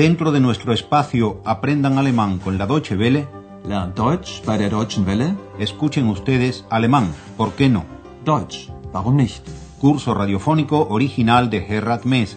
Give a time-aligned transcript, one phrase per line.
[0.00, 3.28] Dentro de nuestro espacio Aprendan Alemán con la Deutsche Welle,
[3.68, 5.36] Lernt Deutsch bei der Deutschen Welle.
[5.58, 7.84] escuchen ustedes alemán, ¿por qué no?
[8.24, 9.46] Deutsch, warum nicht?
[9.78, 12.34] Curso radiofónico original de Gerhard Mess.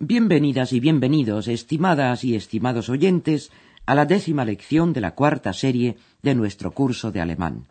[0.00, 3.52] Bienvenidas y bienvenidos, estimadas y estimados oyentes,
[3.86, 7.68] a la décima lección de la cuarta serie de nuestro curso de alemán.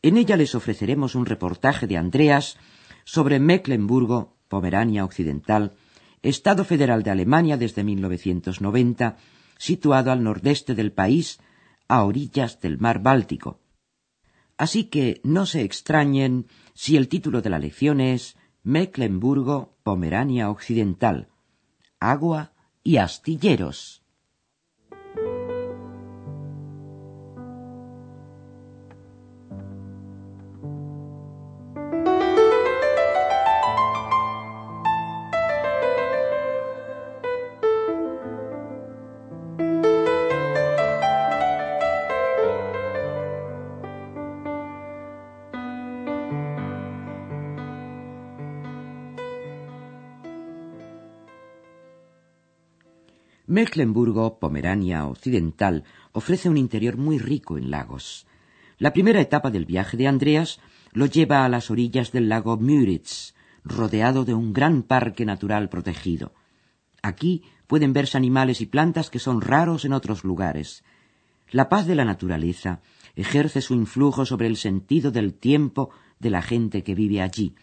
[0.00, 2.56] En ella les ofreceremos un reportaje de Andreas
[3.04, 5.72] sobre Mecklenburgo, Pomerania Occidental,
[6.22, 9.16] Estado federal de Alemania desde 1990,
[9.58, 11.40] situado al nordeste del país,
[11.88, 13.60] a orillas del mar Báltico.
[14.56, 21.28] Así que no se extrañen si el título de la lección es Mecklenburgo, Pomerania Occidental,
[21.98, 24.03] agua y astilleros.
[53.46, 58.26] Mecklenburgo, Pomerania Occidental, ofrece un interior muy rico en lagos.
[58.78, 60.60] La primera etapa del viaje de Andreas
[60.92, 66.32] lo lleva a las orillas del lago Müritz, rodeado de un gran parque natural protegido.
[67.02, 70.82] Aquí pueden verse animales y plantas que son raros en otros lugares.
[71.50, 72.80] La paz de la naturaleza
[73.14, 77.54] ejerce su influjo sobre el sentido del tiempo de la gente que vive allí.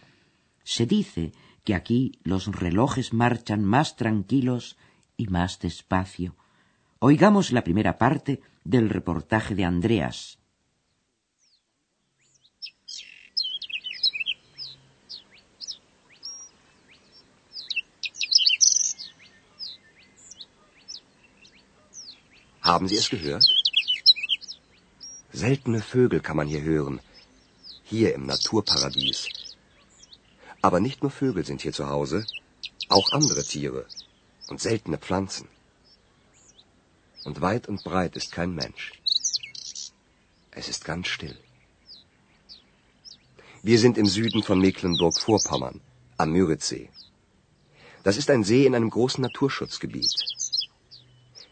[0.62, 1.32] Se dice
[1.64, 4.76] que aquí los relojes marchan más tranquilos
[5.16, 6.36] y más despacio.
[6.98, 10.38] Oigamos la primera parte del reportaje de Andreas.
[22.62, 23.44] Haben Sie es gehört?
[25.32, 27.00] Seltene Vögel kann man hier hören.
[27.82, 29.28] Hier im Naturparadies.
[30.62, 32.24] Aber nicht nur Vögel sind hier zu Hause,
[32.88, 33.86] auch andere Tiere
[34.52, 35.48] und seltene Pflanzen.
[37.24, 38.92] Und weit und breit ist kein Mensch.
[40.50, 41.38] Es ist ganz still.
[43.62, 45.80] Wir sind im Süden von Mecklenburg-Vorpommern,
[46.18, 46.90] am Müritzsee.
[48.02, 50.16] Das ist ein See in einem großen Naturschutzgebiet.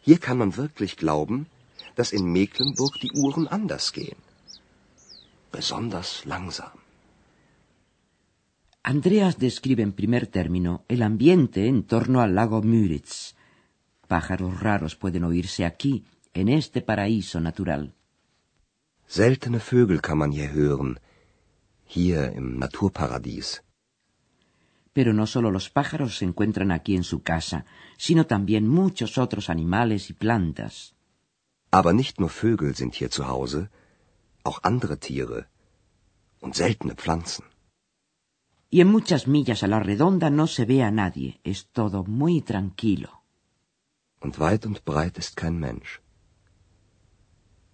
[0.02, 1.46] Hier kann man wirklich glauben,
[1.96, 4.20] dass in Mecklenburg die Uhren anders gehen.
[5.50, 6.76] Besonders langsam.
[8.82, 13.34] Andreas describe en primer término el ambiente en torno al lago Müritz.
[14.08, 17.94] Pájaros raros pueden oírse aquí, en este paraíso natural.
[19.06, 20.98] Seltene Vögel kann man hier hören.
[21.84, 23.62] Hier im Naturparadies.
[24.92, 27.66] Pero no solo los pájaros se encuentran aquí en su casa,
[27.98, 30.94] sino también muchos otros animales y plantas.
[31.70, 33.68] Aber nicht nur Vögel sind hier zu Hause,
[34.44, 35.48] auch andere Tiere
[36.40, 37.49] und seltene Pflanzen.
[38.70, 42.40] Y en muchas millas a la redonda no se ve a nadie, es todo muy
[42.40, 43.24] tranquilo.
[44.20, 46.00] Und weit und breit ist kein Mensch.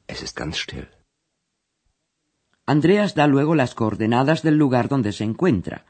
[0.07, 0.89] Es ist ganz still.
[2.65, 5.87] Andreas da luego las coordenadas del lugar donde se encuentra,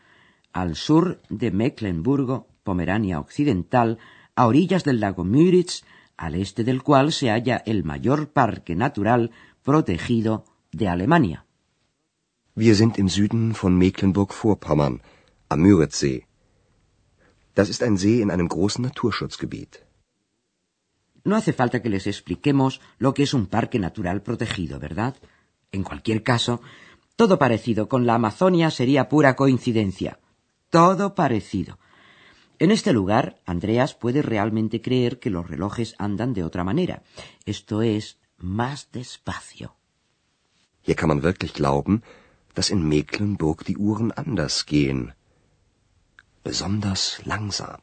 [0.52, 3.98] al sur de Mecklenburgo, Pomerania Occidental,
[4.34, 5.84] a orillas del lago Müritz,
[6.16, 9.30] al este del cual se halla el mayor parque natural
[9.62, 11.45] protegido de Alemania.
[12.58, 15.02] Wir sind im Süden von Mecklenburg-Vorpommern,
[15.50, 16.24] am Müritzsee.
[17.54, 19.84] Das ist ein See in einem großen Naturschutzgebiet.
[21.22, 25.14] No hace falta que les expliquemos lo que es un parque natural protegido, ¿verdad?
[25.70, 26.62] En cualquier caso,
[27.16, 30.18] todo parecido con la Amazonia sería pura coincidencia.
[30.70, 31.78] Todo parecido.
[32.58, 37.02] En este lugar, Andreas puede realmente creer que los relojes andan de otra manera,
[37.44, 39.76] esto es, más despacio.
[40.80, 42.02] Hier kann man wirklich glauben,
[42.56, 45.12] dass in Mecklenburg die Uhren anders gehen.
[46.42, 47.82] Besonders langsam.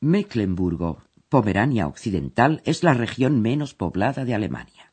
[0.00, 4.92] Mecklenburgo, Pomerania Occidental, es la región menos poblada de Alemania.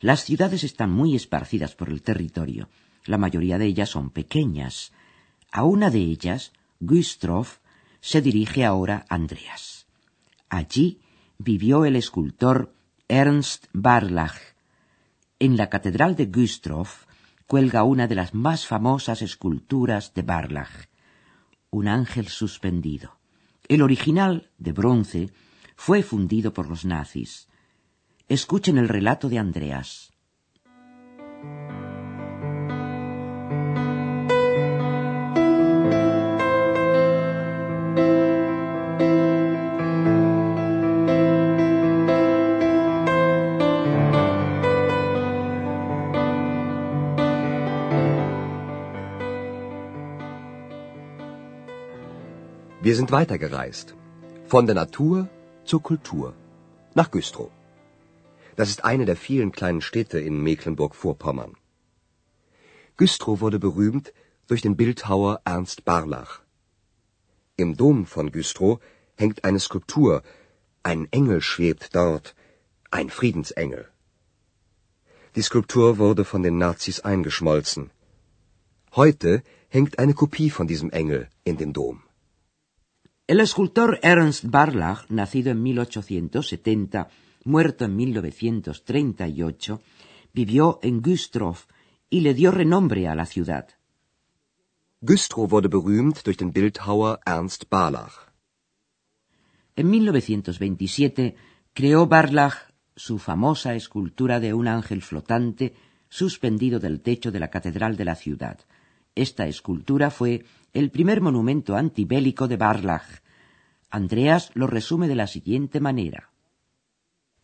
[0.00, 2.68] Las ciudades están muy esparcidas por el territorio.
[3.06, 4.92] La mayoría de ellas son pequeñas.
[5.52, 7.46] A una de ellas, Güstrow,
[8.00, 9.86] se dirige ahora Andreas.
[10.48, 11.00] Allí
[11.38, 12.74] vivió el escultor
[13.06, 14.40] Ernst Barlach.
[15.38, 16.86] En la catedral de Güstrow
[17.46, 20.88] cuelga una de las más famosas esculturas de Barlach,
[21.70, 23.18] un ángel suspendido.
[23.68, 25.30] El original, de bronce,
[25.76, 27.48] fue fundido por los nazis.
[28.28, 30.13] Escuchen el relato de Andreas.
[52.94, 53.96] Wir sind weitergereist.
[54.46, 55.28] Von der Natur
[55.64, 56.32] zur Kultur.
[56.94, 57.50] Nach Güstrow.
[58.54, 61.56] Das ist eine der vielen kleinen Städte in Mecklenburg-Vorpommern.
[62.96, 64.12] Güstrow wurde berühmt
[64.46, 66.42] durch den Bildhauer Ernst Barlach.
[67.56, 68.78] Im Dom von Güstrow
[69.16, 70.22] hängt eine Skulptur.
[70.84, 72.36] Ein Engel schwebt dort,
[72.92, 73.88] ein Friedensengel.
[75.34, 77.90] Die Skulptur wurde von den Nazis eingeschmolzen.
[78.94, 82.04] Heute hängt eine Kopie von diesem Engel in dem Dom.
[83.26, 87.08] El escultor Ernst Barlach, nacido en 1870,
[87.44, 89.80] muerto en 1938,
[90.34, 91.56] vivió en Güstrow
[92.10, 93.68] y le dio renombre a la ciudad.
[95.00, 98.30] Güstrow wurde berühmt durch den Bildhauer Ernst Barlach.
[99.74, 101.34] En 1927
[101.72, 105.72] creó Barlach su famosa escultura de un ángel flotante
[106.10, 108.58] suspendido del techo de la catedral de la ciudad.
[109.14, 110.44] Esta escultura fue
[110.74, 113.22] el primer monumento antibélico de Barlach.
[113.90, 116.30] Andreas lo resume de la siguiente manera.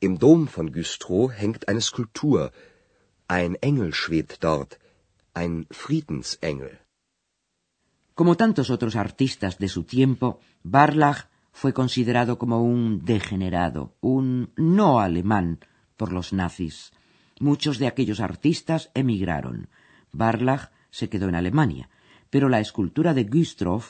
[0.00, 2.52] Im Dom von Güstrow hängt eine Skulptur.
[3.28, 4.80] Ein Engel schwebt dort,
[5.32, 6.80] ein Friedensengel.
[8.14, 14.98] Como tantos otros artistas de su tiempo, Barlach fue considerado como un degenerado, un no
[14.98, 15.60] alemán
[15.96, 16.92] por los nazis.
[17.38, 19.68] Muchos de aquellos artistas emigraron.
[20.12, 21.88] Barlach se quedó en Alemania,
[22.30, 23.82] pero la escultura de Güstrow,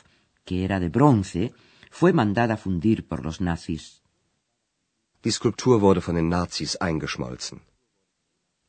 [0.44, 1.52] que era de bronce,
[1.90, 4.02] fue mandada a fundir por los nazis.
[5.22, 7.60] Die Skulptur wurde von den Nazis eingeschmolzen.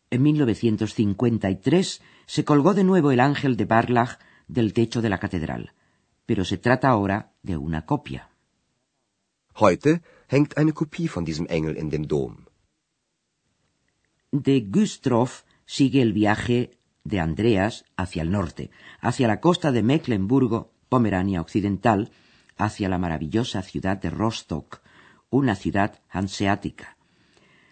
[0.09, 4.19] En 1953 se colgó de nuevo el ángel de Barlach
[4.50, 5.73] del techo de la catedral,
[6.25, 8.29] pero se trata ahora de una copia.
[9.53, 12.45] Heute hängt eine Kopie von diesem Engel in dem Dom.
[14.31, 15.29] De Güstrow
[15.65, 16.71] sigue el viaje
[17.03, 22.12] de Andreas hacia el norte, hacia la costa de Mecklenburgo, Pomerania Occidental,
[22.57, 24.81] hacia la maravillosa ciudad de Rostock,
[25.30, 26.98] una ciudad hanseática.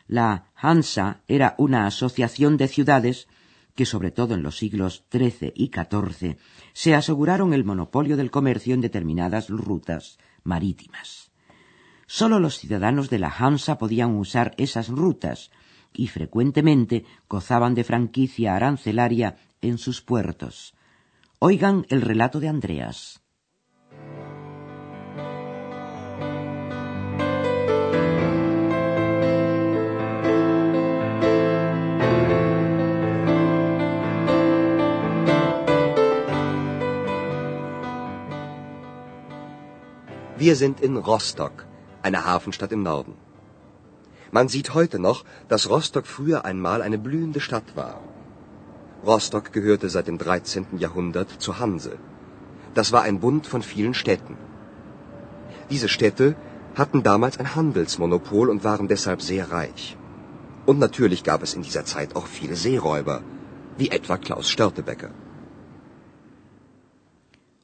[0.08, 3.28] La Hansa era una asociación de ciudades
[3.76, 6.38] que, sobre todo en los siglos XIII y XIV,
[6.74, 11.32] se aseguraron el monopolio del comercio en determinadas rutas marítimas.
[12.08, 15.52] Solo los ciudadanos de la Hansa podían usar esas rutas
[15.94, 20.74] y frecuentemente gozaban de franquicia arancelaria en sus puertos.
[21.40, 23.22] Oigan el relato de Andreas.
[40.40, 41.66] Wir sind in Rostock,
[42.02, 43.19] einer Hafenstadt im Norden.
[44.32, 48.02] Man sieht heute noch, dass Rostock früher einmal eine blühende Stadt war.
[49.06, 50.78] Rostock gehörte seit dem 13.
[50.78, 51.98] Jahrhundert zur Hanse.
[52.74, 54.38] Das war ein Bund von vielen Städten.
[55.70, 56.36] Diese Städte
[56.76, 59.98] hatten damals ein Handelsmonopol und waren deshalb sehr reich.
[60.66, 63.22] Und natürlich gab es in dieser Zeit auch viele Seeräuber,
[63.78, 65.12] wie etwa Klaus Störtebecker.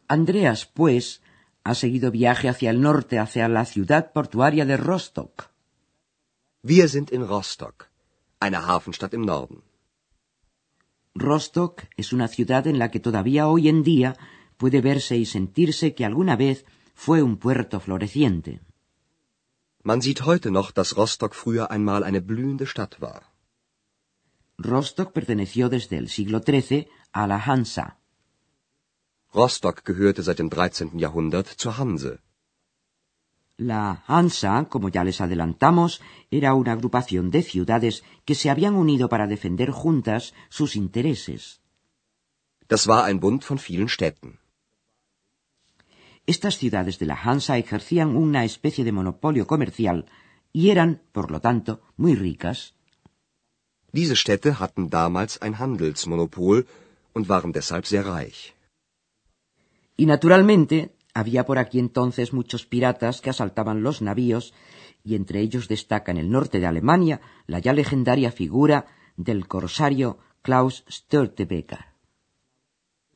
[0.08, 1.22] Andreas, pues,
[1.64, 5.50] ha seguido viaje hacia el norte, hacia la ciudad portuaria de Rostock.
[6.74, 7.92] Wir sind in Rostock,
[8.40, 9.62] einer Hafenstadt im Norden.
[11.16, 14.16] Rostock es una ciudad en la que todavía hoy en día
[14.58, 18.62] puede verse y sentirse que alguna vez fue un puerto floreciente.
[19.84, 23.22] Man sieht heute noch, dass Rostock früher einmal eine blühende Stadt war.
[24.58, 28.00] Rostock perteneció desde el siglo XIII a la Hansa.
[29.36, 30.98] Rostock gehörte seit dem 13.
[30.98, 32.25] Jahrhundert zur Hanse.
[33.58, 39.08] La Hansa, como ya les adelantamos, era una agrupación de ciudades que se habían unido
[39.08, 41.62] para defender juntas sus intereses.
[42.68, 44.40] Das war ein Bund von vielen Städten.
[46.26, 50.06] Estas ciudades de la Hansa ejercían una especie de monopolio comercial
[50.52, 52.74] y eran, por lo tanto, muy ricas.
[53.92, 56.68] Diese Städte hatten damals ein Handelsmonopol
[57.14, 58.54] und waren deshalb sehr reich.
[59.96, 64.54] Y naturalmente había por aquí entonces muchos piratas que asaltaban los navíos
[65.04, 70.20] y entre ellos destaca en el norte de Alemania la ya legendaria figura del corsario
[70.42, 71.86] Klaus Störtebeker.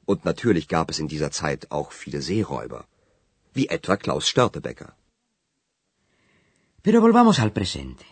[0.06, 2.88] Und natürlich gab es in dieser Zeit auch viele Seeräuber,
[3.54, 4.96] wie etwa Klaus Störtebeker.
[6.82, 8.06] Pero volvamos al presente.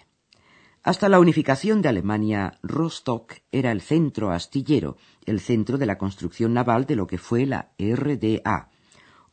[0.83, 6.53] Hasta la unificación de Alemania, Rostock era el centro astillero, el centro de la construcción
[6.53, 8.69] naval de lo que fue la RDA.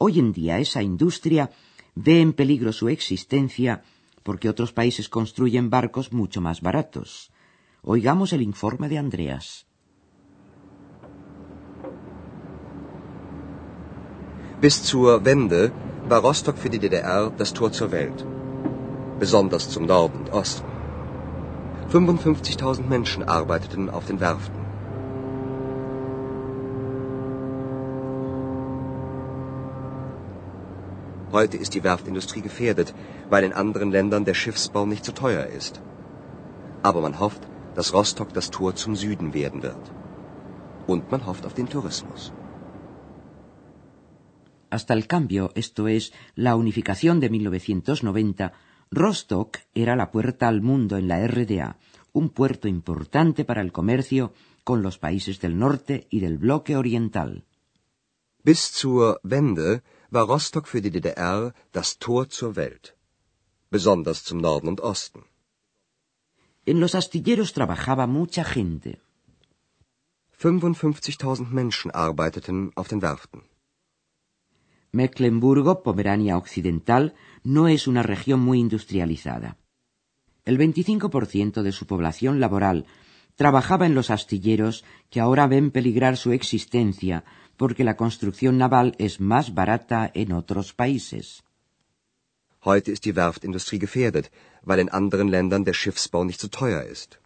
[0.05, 1.45] Hoy en día esa industria
[1.95, 3.73] ve en peligro su existencia
[4.23, 7.31] porque otros países construyen barcos mucho más baratos.
[7.83, 9.47] Oigamos el informe de Andreas.
[14.61, 15.73] Bis zur Wende
[16.11, 18.19] war Rostock für die DDR das Tor zur Welt,
[19.19, 20.69] besonders zum Norden und Osten.
[21.89, 24.64] 55.000 Menschen arbeiteten auf den Werften.
[31.37, 32.95] Heute ist die Werftindustrie gefährdet,
[33.29, 35.81] weil in anderen Ländern der Schiffsbau nicht so teuer ist.
[36.89, 37.43] Aber man hofft,
[37.77, 39.85] dass Rostock das Tor zum Süden werden wird.
[40.87, 42.33] Und man hofft auf den Tourismus.
[44.71, 46.13] Hasta el cambio, esto es,
[46.47, 48.53] la unificación de 1990,
[48.93, 51.79] Rostock era la puerta al mundo en la RDA,
[52.13, 57.45] un puerto importante para el comercio con los países del norte y del bloque oriental.
[58.45, 62.97] Bis zur Wende war Rostock für die DDR das Tor zur Welt,
[63.71, 65.25] besonders zum Norden und Osten.
[66.67, 68.99] En los astilleros trabajaba mucha gente.
[70.39, 73.43] 55.000 Menschen arbeiteten auf den Werften.
[74.93, 79.57] Mecklenburgo, Pomerania Occidental, no es una región muy industrializada.
[80.45, 82.87] El 25% de su población laboral
[83.35, 87.25] trabajaba en los astilleros que ahora ven peligrar su existencia
[87.57, 91.45] porque la construcción naval es más barata en otros países.
[92.65, 94.31] Heute ist die Werftindustrie gefährdet,
[94.63, 97.21] weil in anderen Ländern der Schiffsbau nicht so teuer ist.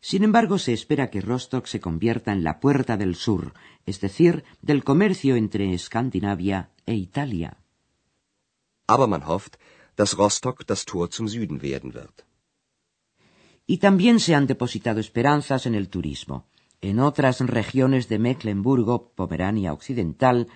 [0.00, 3.54] Sin embargo, se espera que Rostock se convierta en la puerta del sur,
[3.86, 7.56] es decir, del comercio entre Escandinavia e Italia.
[8.86, 9.58] Aber man hofft,
[9.96, 12.24] dass Rostock das Tor zum Süden werden wird.
[13.66, 16.46] Y también se han depositado esperanzas en el turismo.
[16.80, 20.46] En otras regiones de Mecklenburgo, Pomerania Occidental,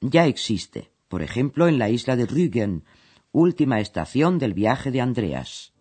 [0.00, 2.84] ya existe, por ejemplo en la isla de Rügen,
[3.32, 5.72] última estación del viaje de Andreas.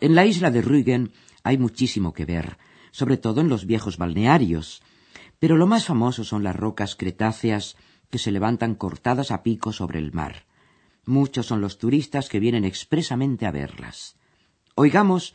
[0.00, 2.56] En la isla de Rügen hay muchísimo que ver,
[2.90, 4.82] sobre todo en los viejos balnearios,
[5.38, 7.76] pero lo más famoso son las rocas cretáceas
[8.10, 10.46] que se levantan cortadas a pico sobre el mar.
[11.04, 14.16] Muchos son los turistas que vienen expresamente a verlas.
[14.74, 15.34] Oigamos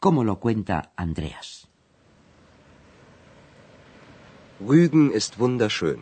[0.00, 1.68] cómo lo cuenta Andreas.
[4.60, 6.00] Rügen ist wunderschön.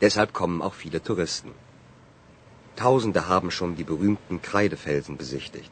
[0.00, 1.52] Deshalb kommen auch viele Touristen.
[2.76, 5.70] Tausende haben schon die berühmten Kreidefelsen besichtigt.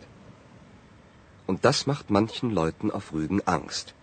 [1.46, 3.94] Und das macht manchen Leuten auf Rügen Angst.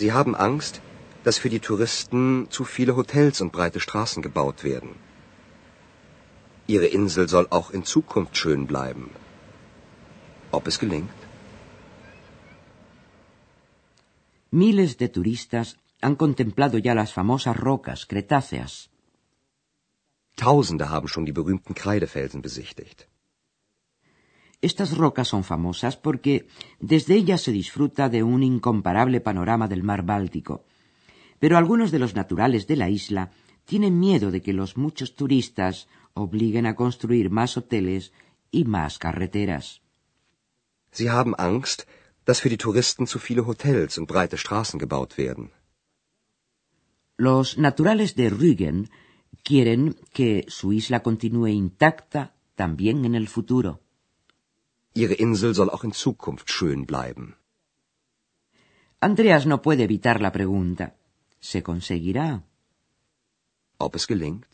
[0.00, 0.80] Sie haben Angst,
[1.24, 4.94] dass für die Touristen zu viele Hotels und breite Straßen gebaut werden.
[6.66, 9.10] Ihre Insel soll auch in Zukunft schön bleiben.
[10.52, 11.18] Ob es gelingt?
[14.50, 18.88] Miles de turistas han contemplado ya las famosas rocas cretáceas.
[20.36, 23.08] Tausende haben schon die berühmten Kreidefelsen besichtigt.
[24.62, 26.46] Estas rocas son famosas porque
[26.78, 30.64] desde ellas se disfruta de un incomparable panorama del mar Báltico.
[31.40, 33.32] Pero algunos de los naturales de la isla
[33.64, 38.12] tienen miedo de que los muchos turistas obliguen a construir más hoteles
[38.52, 39.82] y más carreteras.
[40.92, 41.88] Sie haben Angst,
[42.24, 45.50] dass für die Touristen zu viele Hotels und breite Straßen gebaut werden.
[47.16, 48.90] Los naturales de Rügen
[49.42, 53.81] quieren que su isla continúe intacta también en el futuro.
[54.94, 57.36] Ihre Insel soll auch in Zukunft schön bleiben.
[59.00, 60.94] Andreas no puede evitar la pregunta.
[61.40, 62.44] ¿Se conseguirá?
[63.78, 64.52] Ob es gelingt?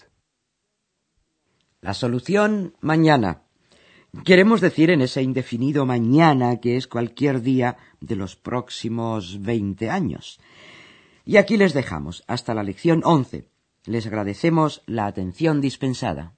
[1.80, 3.42] La solución mañana.
[4.24, 10.40] Queremos decir en ese indefinido mañana que es cualquier día de los próximos veinte años.
[11.26, 13.50] Y aquí les dejamos hasta la lección once.
[13.84, 16.37] Les agradecemos la atención dispensada.